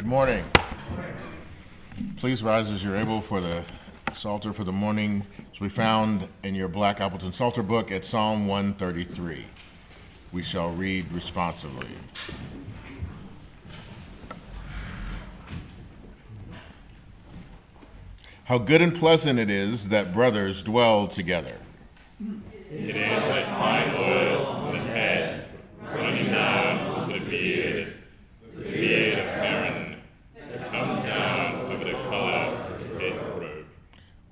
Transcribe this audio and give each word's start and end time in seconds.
Good 0.00 0.08
morning. 0.08 0.44
Please 2.16 2.42
rise 2.42 2.70
as 2.70 2.82
you're 2.82 2.96
able 2.96 3.20
for 3.20 3.38
the 3.38 3.62
Psalter 4.14 4.54
for 4.54 4.64
the 4.64 4.72
morning, 4.72 5.26
as 5.52 5.60
we 5.60 5.68
found 5.68 6.26
in 6.42 6.54
your 6.54 6.68
Black 6.68 7.02
Appleton 7.02 7.34
Psalter 7.34 7.62
book 7.62 7.90
at 7.92 8.06
Psalm 8.06 8.46
133. 8.46 9.44
We 10.32 10.42
shall 10.42 10.70
read 10.70 11.12
responsively. 11.12 11.86
How 18.44 18.56
good 18.56 18.80
and 18.80 18.98
pleasant 18.98 19.38
it 19.38 19.50
is 19.50 19.90
that 19.90 20.14
brothers 20.14 20.62
dwell 20.62 21.08
together. 21.08 21.58
It 22.72 22.96
is 22.96 23.22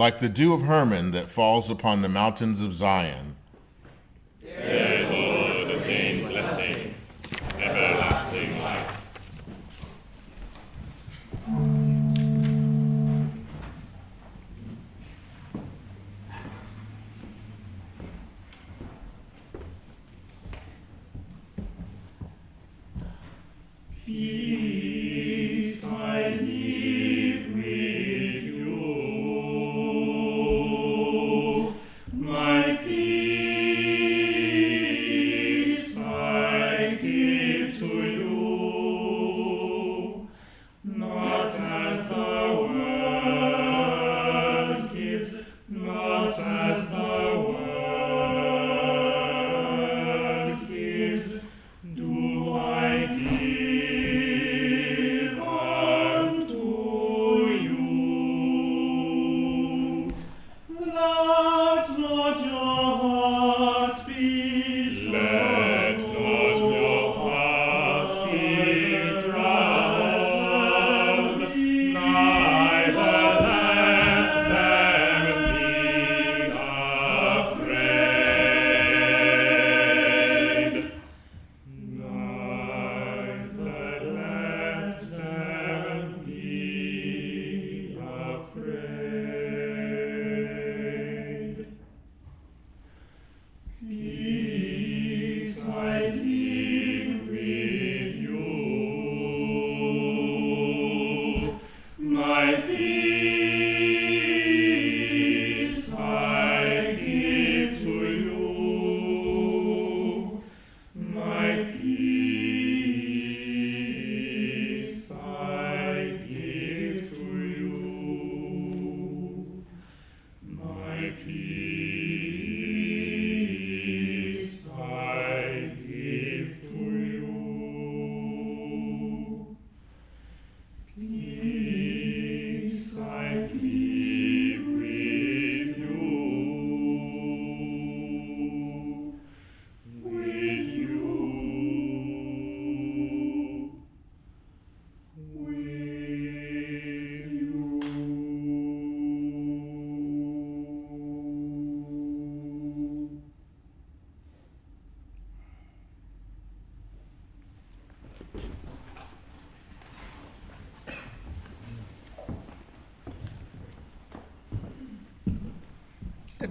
Like 0.00 0.18
the 0.18 0.30
dew 0.30 0.54
of 0.54 0.62
Hermon 0.62 1.10
that 1.10 1.28
falls 1.28 1.68
upon 1.68 2.00
the 2.00 2.08
mountains 2.08 2.62
of 2.62 2.72
Zion. 2.72 3.29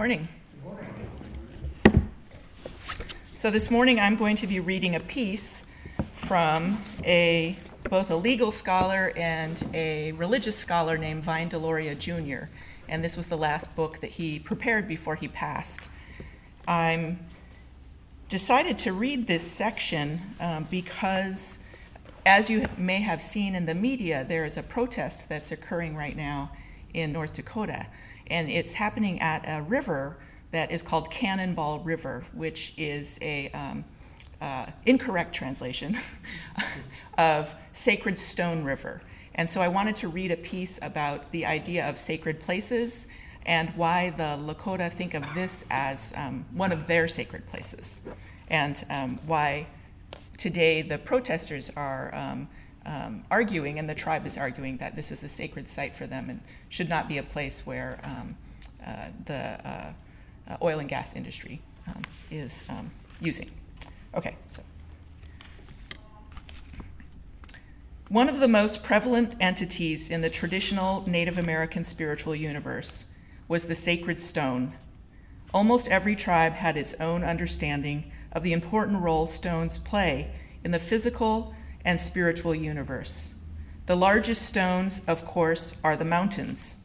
Good 0.00 0.06
morning. 0.06 0.28
So 3.34 3.50
this 3.50 3.70
morning 3.70 4.00
I'm 4.00 4.16
going 4.16 4.36
to 4.36 4.46
be 4.46 4.58
reading 4.58 4.94
a 4.94 5.00
piece 5.00 5.62
from 6.14 6.78
a 7.04 7.54
both 7.90 8.10
a 8.10 8.16
legal 8.16 8.50
scholar 8.50 9.12
and 9.14 9.62
a 9.74 10.12
religious 10.12 10.56
scholar 10.56 10.96
named 10.96 11.22
Vine 11.22 11.50
Deloria 11.50 11.98
Jr. 11.98 12.48
And 12.88 13.04
this 13.04 13.14
was 13.14 13.26
the 13.26 13.36
last 13.36 13.76
book 13.76 14.00
that 14.00 14.12
he 14.12 14.38
prepared 14.38 14.88
before 14.88 15.16
he 15.16 15.28
passed. 15.28 15.90
I'm 16.66 17.18
decided 18.30 18.78
to 18.78 18.94
read 18.94 19.26
this 19.26 19.46
section 19.46 20.34
um, 20.40 20.66
because, 20.70 21.58
as 22.24 22.48
you 22.48 22.64
may 22.78 23.02
have 23.02 23.20
seen 23.20 23.54
in 23.54 23.66
the 23.66 23.74
media, 23.74 24.24
there 24.26 24.46
is 24.46 24.56
a 24.56 24.62
protest 24.62 25.28
that's 25.28 25.52
occurring 25.52 25.94
right 25.94 26.16
now 26.16 26.52
in 26.94 27.12
North 27.12 27.34
Dakota, 27.34 27.86
and 28.30 28.48
it's 28.48 28.72
happening 28.72 29.20
at 29.20 29.44
a 29.46 29.62
river 29.62 30.16
that 30.52 30.70
is 30.70 30.82
called 30.82 31.10
Cannonball 31.10 31.80
River, 31.80 32.24
which 32.32 32.72
is 32.76 33.18
a 33.20 33.50
um, 33.50 33.84
uh, 34.40 34.66
incorrect 34.86 35.34
translation 35.34 35.98
of 37.18 37.54
Sacred 37.72 38.18
Stone 38.18 38.64
River. 38.64 39.02
And 39.34 39.50
so 39.50 39.60
I 39.60 39.68
wanted 39.68 39.96
to 39.96 40.08
read 40.08 40.30
a 40.30 40.36
piece 40.36 40.78
about 40.82 41.30
the 41.32 41.46
idea 41.46 41.88
of 41.88 41.98
sacred 41.98 42.40
places 42.40 43.06
and 43.46 43.70
why 43.70 44.10
the 44.10 44.38
Lakota 44.42 44.92
think 44.92 45.14
of 45.14 45.24
this 45.34 45.64
as 45.70 46.12
um, 46.14 46.44
one 46.52 46.72
of 46.72 46.86
their 46.86 47.08
sacred 47.08 47.46
places, 47.46 48.00
and 48.48 48.84
um, 48.90 49.18
why 49.26 49.66
today 50.36 50.82
the 50.82 50.98
protesters 50.98 51.70
are 51.76 52.14
um, 52.86 53.24
arguing, 53.30 53.78
and 53.78 53.88
the 53.88 53.94
tribe 53.94 54.26
is 54.26 54.36
arguing, 54.36 54.78
that 54.78 54.96
this 54.96 55.10
is 55.10 55.22
a 55.22 55.28
sacred 55.28 55.68
site 55.68 55.96
for 55.96 56.06
them 56.06 56.30
and 56.30 56.40
should 56.68 56.88
not 56.88 57.08
be 57.08 57.18
a 57.18 57.22
place 57.22 57.62
where 57.64 58.00
um, 58.02 58.36
uh, 58.86 59.08
the 59.26 59.34
uh, 59.34 59.92
uh, 60.48 60.56
oil 60.62 60.78
and 60.78 60.88
gas 60.88 61.14
industry 61.14 61.60
um, 61.88 62.02
is 62.30 62.64
um, 62.68 62.90
using. 63.20 63.50
Okay, 64.14 64.36
so. 64.56 64.62
One 68.08 68.28
of 68.28 68.40
the 68.40 68.48
most 68.48 68.82
prevalent 68.82 69.36
entities 69.38 70.10
in 70.10 70.20
the 70.20 70.30
traditional 70.30 71.08
Native 71.08 71.38
American 71.38 71.84
spiritual 71.84 72.34
universe 72.34 73.04
was 73.46 73.64
the 73.64 73.76
sacred 73.76 74.20
stone. 74.20 74.72
Almost 75.54 75.86
every 75.88 76.16
tribe 76.16 76.54
had 76.54 76.76
its 76.76 76.94
own 76.98 77.22
understanding 77.22 78.10
of 78.32 78.42
the 78.42 78.52
important 78.52 79.00
role 79.00 79.26
stones 79.26 79.78
play 79.78 80.32
in 80.64 80.72
the 80.72 80.78
physical 80.78 81.54
and 81.84 82.00
spiritual 82.00 82.54
universe. 82.54 83.30
The 83.86 83.96
largest 83.96 84.42
stones, 84.42 85.00
of 85.06 85.24
course, 85.24 85.72
are 85.82 85.96
the 85.96 86.04
mountains. 86.04 86.76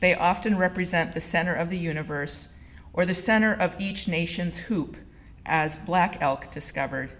They 0.00 0.14
often 0.14 0.58
represent 0.58 1.14
the 1.14 1.20
center 1.20 1.54
of 1.54 1.70
the 1.70 1.78
universe 1.78 2.48
or 2.92 3.06
the 3.06 3.14
center 3.14 3.54
of 3.54 3.80
each 3.80 4.08
nation's 4.08 4.58
hoop, 4.58 4.96
as 5.44 5.76
Black 5.78 6.18
Elk 6.20 6.50
discovered. 6.50 7.10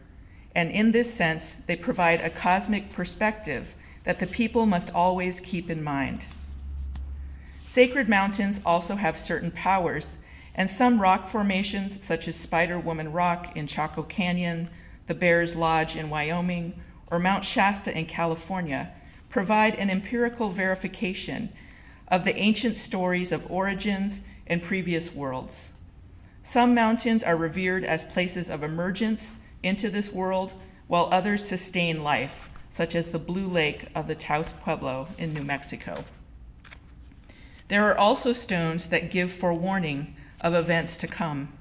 And 0.54 0.70
in 0.70 0.92
this 0.92 1.12
sense, 1.12 1.56
they 1.66 1.76
provide 1.76 2.20
a 2.20 2.30
cosmic 2.30 2.92
perspective 2.92 3.68
that 4.04 4.18
the 4.20 4.26
people 4.26 4.66
must 4.66 4.90
always 4.90 5.40
keep 5.40 5.68
in 5.70 5.82
mind. 5.82 6.24
Sacred 7.66 8.08
mountains 8.08 8.60
also 8.64 8.96
have 8.96 9.18
certain 9.18 9.50
powers, 9.50 10.16
and 10.54 10.70
some 10.70 11.00
rock 11.00 11.28
formations, 11.28 12.02
such 12.02 12.26
as 12.26 12.36
Spider 12.36 12.78
Woman 12.78 13.12
Rock 13.12 13.56
in 13.56 13.66
Chaco 13.66 14.02
Canyon, 14.02 14.70
the 15.06 15.14
Bears 15.14 15.54
Lodge 15.54 15.94
in 15.94 16.08
Wyoming, 16.08 16.72
or 17.08 17.18
Mount 17.18 17.44
Shasta 17.44 17.96
in 17.96 18.06
California, 18.06 18.92
provide 19.28 19.74
an 19.74 19.90
empirical 19.90 20.50
verification 20.50 21.50
of 22.08 22.24
the 22.24 22.36
ancient 22.36 22.76
stories 22.76 23.32
of 23.32 23.50
origins 23.50 24.22
and 24.46 24.62
previous 24.62 25.12
worlds. 25.12 25.72
Some 26.42 26.74
mountains 26.74 27.22
are 27.22 27.36
revered 27.36 27.84
as 27.84 28.04
places 28.04 28.48
of 28.48 28.62
emergence 28.62 29.36
into 29.62 29.90
this 29.90 30.12
world, 30.12 30.52
while 30.86 31.08
others 31.10 31.44
sustain 31.44 32.04
life, 32.04 32.48
such 32.70 32.94
as 32.94 33.08
the 33.08 33.18
Blue 33.18 33.48
Lake 33.48 33.86
of 33.94 34.06
the 34.06 34.14
Taos 34.14 34.52
Pueblo 34.62 35.08
in 35.18 35.34
New 35.34 35.42
Mexico. 35.42 36.04
There 37.68 37.84
are 37.84 37.98
also 37.98 38.32
stones 38.32 38.88
that 38.90 39.10
give 39.10 39.32
forewarning 39.32 40.14
of 40.40 40.54
events 40.54 40.96
to 40.98 41.08
come. 41.08 41.52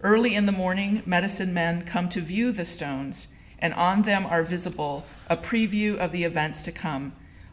Early 0.00 0.36
in 0.36 0.46
the 0.46 0.52
morning, 0.52 1.02
medicine 1.04 1.52
men 1.52 1.82
come 1.82 2.08
to 2.10 2.20
view 2.20 2.52
the 2.52 2.64
stones, 2.64 3.26
and 3.62 3.72
on 3.74 4.02
them 4.02 4.26
are 4.26 4.42
visible 4.42 5.06
a 5.30 5.36
preview 5.36 5.96
of 5.96 6.10
the 6.12 6.24
events 6.24 6.64
to 6.64 6.72
come, 6.72 7.12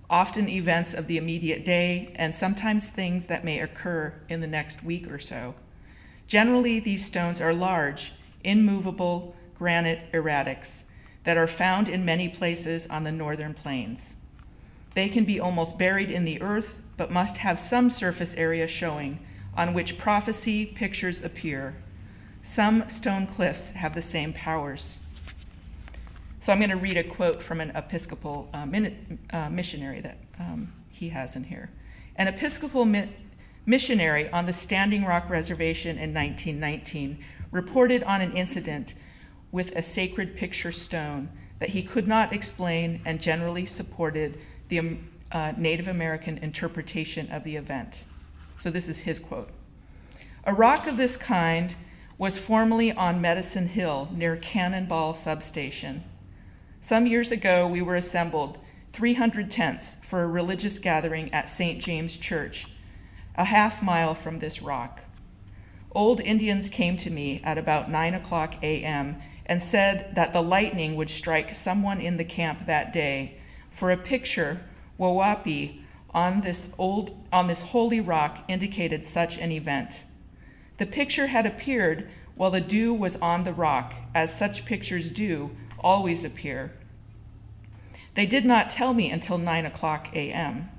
often 0.09 0.49
events 0.49 0.93
of 0.95 1.05
the 1.05 1.17
immediate 1.17 1.63
day, 1.63 2.11
and 2.15 2.33
sometimes 2.33 2.89
things 2.89 3.27
that 3.27 3.45
may 3.45 3.59
occur 3.59 4.11
in 4.27 4.41
the 4.41 4.47
next 4.47 4.83
week 4.83 5.09
or 5.09 5.19
so. 5.19 5.53
Generally, 6.27 6.79
these 6.79 7.05
stones 7.05 7.39
are 7.39 7.53
large, 7.53 8.13
immovable 8.43 9.35
granite 9.55 10.11
erratics 10.11 10.83
that 11.25 11.37
are 11.37 11.47
found 11.47 11.87
in 11.87 12.03
many 12.03 12.27
places 12.27 12.87
on 12.87 13.03
the 13.03 13.11
northern 13.11 13.53
plains. 13.53 14.15
They 14.95 15.09
can 15.09 15.25
be 15.25 15.39
almost 15.39 15.77
buried 15.77 16.09
in 16.09 16.25
the 16.25 16.41
earth, 16.41 16.79
but 16.97 17.11
must 17.11 17.37
have 17.37 17.59
some 17.59 17.91
surface 17.91 18.33
area 18.33 18.67
showing 18.67 19.19
on 19.55 19.73
which 19.75 19.99
prophecy 19.99 20.65
pictures 20.65 21.21
appear. 21.23 21.75
Some 22.41 22.89
stone 22.89 23.27
cliffs 23.27 23.71
have 23.71 23.93
the 23.93 24.01
same 24.01 24.33
powers. 24.33 24.99
So 26.41 26.53
I'm 26.53 26.59
going 26.59 26.69
to 26.69 26.77
read 26.77 26.95
a 26.95 27.03
quote 27.03 27.43
from 27.43 27.59
an 27.59 27.71
Episcopal 27.71 28.49
uh, 28.53 28.65
min- 28.65 29.19
uh, 29.31 29.49
missionary 29.49 29.99
that 29.99 30.17
um, 30.39 30.71
he 30.89 31.09
has 31.09 31.35
in 31.35 31.43
here. 31.43 31.69
An 32.15 32.29
Episcopal 32.29 32.85
mi- 32.85 33.09
missionary 33.65 34.29
on 34.31 34.45
the 34.45 34.53
Standing 34.53 35.03
Rock 35.03 35.29
Reservation 35.29 35.97
in 35.97 36.13
1919 36.13 37.23
reported 37.51 38.03
on 38.03 38.21
an 38.21 38.31
incident 38.37 38.95
with 39.51 39.75
a 39.75 39.83
sacred 39.83 40.37
picture 40.37 40.71
stone 40.71 41.29
that 41.59 41.69
he 41.69 41.83
could 41.83 42.07
not 42.07 42.31
explain 42.31 43.01
and 43.05 43.21
generally 43.21 43.65
supported 43.65 44.39
the 44.69 44.79
um, 44.79 45.09
uh, 45.33 45.51
Native 45.57 45.89
American 45.89 46.37
interpretation 46.37 47.29
of 47.31 47.43
the 47.43 47.57
event. 47.57 48.05
So 48.61 48.71
this 48.71 48.87
is 48.87 48.99
his 48.99 49.19
quote 49.19 49.49
A 50.45 50.53
rock 50.53 50.87
of 50.87 50.95
this 50.95 51.17
kind 51.17 51.75
was 52.17 52.37
formerly 52.37 52.93
on 52.93 53.19
Medicine 53.19 53.67
Hill 53.67 54.07
near 54.13 54.37
Cannonball 54.37 55.13
Substation. 55.13 56.03
Some 56.89 57.05
years 57.05 57.31
ago, 57.31 57.67
we 57.67 57.83
were 57.83 57.97
assembled, 57.97 58.57
300 58.93 59.51
tents, 59.51 59.95
for 60.01 60.23
a 60.23 60.27
religious 60.27 60.79
gathering 60.79 61.31
at 61.31 61.47
St. 61.47 61.79
James 61.79 62.17
Church 62.17 62.65
a 63.35 63.45
half 63.45 63.83
mile 63.83 64.15
from 64.15 64.39
this 64.39 64.63
rock. 64.63 65.01
Old 65.91 66.19
Indians 66.19 66.67
came 66.67 66.97
to 66.97 67.11
me 67.11 67.41
at 67.43 67.59
about 67.59 67.91
9 67.91 68.15
o'clock 68.15 68.55
a.m. 68.63 69.21
and 69.45 69.61
said 69.61 70.15
that 70.15 70.33
the 70.33 70.41
lightning 70.41 70.95
would 70.95 71.11
strike 71.11 71.53
someone 71.53 72.01
in 72.01 72.17
the 72.17 72.25
camp 72.25 72.65
that 72.65 72.91
day 72.91 73.37
for 73.69 73.91
a 73.91 73.95
picture, 73.95 74.59
Wawapi, 74.99 75.83
on 76.09 76.41
this, 76.41 76.69
old, 76.79 77.15
on 77.31 77.45
this 77.45 77.61
holy 77.61 78.01
rock 78.01 78.39
indicated 78.47 79.05
such 79.05 79.37
an 79.37 79.51
event. 79.51 80.05
The 80.79 80.87
picture 80.87 81.27
had 81.27 81.45
appeared 81.45 82.09
while 82.33 82.49
the 82.49 82.59
dew 82.61 82.95
was 82.95 83.15
on 83.17 83.43
the 83.43 83.53
rock, 83.53 83.93
as 84.15 84.35
such 84.35 84.65
pictures 84.65 85.09
do 85.09 85.55
always 85.81 86.25
appear. 86.25 86.73
They 88.19 88.25
did 88.25 88.43
not 88.43 88.69
tell 88.69 88.93
me 88.93 89.09
until 89.09 89.37
9 89.37 89.65
o'clock 89.65 90.09
a.m 90.13 90.69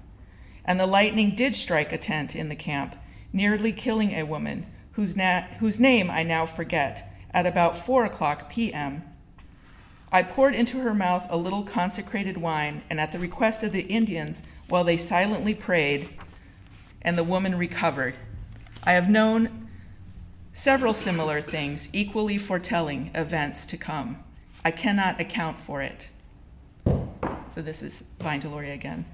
and 0.62 0.78
the 0.78 0.84
lightning 0.84 1.34
did 1.34 1.56
strike 1.56 1.90
a 1.90 1.96
tent 1.96 2.37
in 2.37 2.50
the 2.50 2.54
camp, 2.54 2.94
nearly 3.32 3.72
killing 3.72 4.12
a 4.12 4.26
woman 4.26 4.66
whose, 4.92 5.16
na- 5.16 5.46
whose 5.58 5.81
name 5.81 6.10
I 6.10 6.22
now 6.22 6.44
forget, 6.44 7.10
at 7.32 7.46
about 7.46 7.78
4 7.78 8.04
o'clock 8.04 8.50
p.m. 8.50 9.02
I 10.12 10.22
poured 10.22 10.54
into 10.54 10.81
her 10.81 10.92
mouth 10.92 11.25
a 11.31 11.38
little 11.38 11.62
consecrated 11.62 12.37
wine, 12.37 12.82
and 12.90 13.00
at 13.00 13.10
the 13.10 13.19
request 13.19 13.62
of 13.62 13.72
the 13.72 13.84
Indians, 13.84 14.43
while 14.69 14.84
they 14.84 14.98
silently 14.98 15.54
prayed, 15.54 16.10
and 17.00 17.16
the 17.16 17.25
woman 17.25 17.56
recovered. 17.56 18.16
I 18.84 18.93
have 18.93 19.08
known 19.08 19.70
several 20.52 20.93
similar 20.93 21.40
things, 21.40 21.88
equally 21.94 22.36
foretelling 22.36 23.10
events 23.14 23.64
to 23.64 23.78
come. 23.78 24.22
I 24.62 24.70
cannot 24.70 25.19
account 25.19 25.58
for 25.58 25.81
it. 25.81 26.10
So 27.52 27.62
this 27.62 27.82
is 27.82 28.05
Vine 28.20 28.41
Deloria 28.41 28.75
again. 28.75 29.05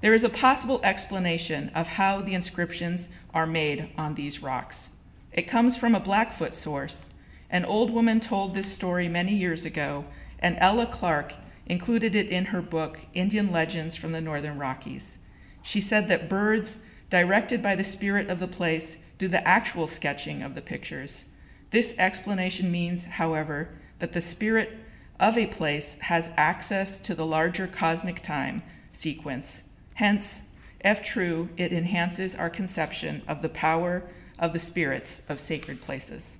There 0.00 0.14
is 0.14 0.24
a 0.24 0.30
possible 0.30 0.80
explanation 0.82 1.70
of 1.74 1.86
how 1.86 2.22
the 2.22 2.32
inscriptions 2.32 3.08
are 3.34 3.46
made 3.46 3.90
on 3.98 4.14
these 4.14 4.42
rocks. 4.42 4.88
It 5.32 5.42
comes 5.42 5.76
from 5.76 5.94
a 5.94 6.00
Blackfoot 6.00 6.54
source. 6.54 7.10
An 7.50 7.66
old 7.66 7.90
woman 7.90 8.20
told 8.20 8.54
this 8.54 8.72
story 8.72 9.06
many 9.06 9.34
years 9.34 9.66
ago, 9.66 10.06
and 10.38 10.56
Ella 10.60 10.86
Clark 10.86 11.34
included 11.66 12.14
it 12.14 12.28
in 12.28 12.46
her 12.46 12.62
book, 12.62 13.00
Indian 13.12 13.52
Legends 13.52 13.96
from 13.96 14.12
the 14.12 14.20
Northern 14.20 14.58
Rockies. 14.58 15.18
She 15.62 15.82
said 15.82 16.08
that 16.08 16.30
birds, 16.30 16.78
directed 17.10 17.62
by 17.62 17.74
the 17.76 17.84
spirit 17.84 18.30
of 18.30 18.40
the 18.40 18.48
place, 18.48 18.96
do 19.18 19.28
the 19.28 19.46
actual 19.46 19.86
sketching 19.86 20.42
of 20.42 20.54
the 20.54 20.62
pictures. 20.62 21.26
This 21.70 21.94
explanation 21.98 22.70
means, 22.70 23.04
however, 23.04 23.78
that 23.98 24.12
the 24.12 24.22
spirit 24.22 24.78
of 25.20 25.38
a 25.38 25.46
place 25.46 25.96
has 26.00 26.30
access 26.36 26.98
to 26.98 27.14
the 27.14 27.26
larger 27.26 27.66
cosmic 27.66 28.22
time 28.22 28.62
sequence 28.92 29.62
Hence, 29.94 30.42
if 30.80 31.02
true, 31.02 31.48
it 31.56 31.72
enhances 31.72 32.34
our 32.34 32.50
conception 32.50 33.22
of 33.28 33.42
the 33.42 33.48
power 33.48 34.02
of 34.38 34.52
the 34.52 34.58
spirits 34.58 35.22
of 35.28 35.38
sacred 35.38 35.80
places. 35.80 36.36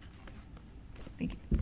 Thank 1.19 1.37
you. 1.51 1.59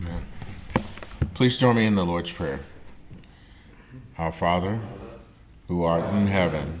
Amen. 0.00 0.26
Please 1.34 1.58
join 1.58 1.74
me 1.74 1.86
in 1.86 1.96
the 1.96 2.06
Lord's 2.06 2.30
Prayer. 2.30 2.60
Our 4.18 4.30
Father, 4.30 4.80
who 5.66 5.82
art 5.82 6.14
in 6.14 6.28
heaven, 6.28 6.80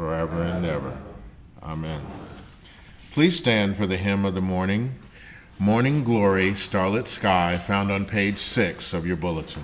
forever 0.00 0.42
and 0.42 0.64
ever. 0.64 0.96
Amen. 1.62 2.00
Please 3.12 3.36
stand 3.36 3.76
for 3.76 3.86
the 3.86 3.98
hymn 3.98 4.24
of 4.24 4.34
the 4.34 4.40
morning. 4.40 4.94
Morning 5.58 6.04
Glory, 6.04 6.54
Starlit 6.54 7.06
Sky, 7.06 7.58
found 7.58 7.92
on 7.92 8.06
page 8.06 8.38
six 8.38 8.94
of 8.94 9.06
your 9.06 9.16
bulletin. 9.16 9.62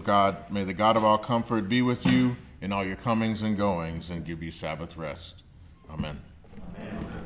of 0.00 0.06
God, 0.06 0.50
may 0.50 0.64
the 0.64 0.72
God 0.72 0.96
of 0.96 1.04
all 1.04 1.18
comfort 1.18 1.68
be 1.68 1.82
with 1.82 2.06
you 2.06 2.34
in 2.62 2.72
all 2.72 2.84
your 2.84 2.96
comings 2.96 3.42
and 3.42 3.54
goings 3.56 4.08
and 4.08 4.24
give 4.24 4.42
you 4.42 4.50
Sabbath 4.50 4.96
rest. 4.96 5.42
Amen. 5.90 6.18
Amen. 6.78 7.19